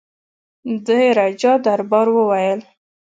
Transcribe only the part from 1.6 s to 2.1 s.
دربار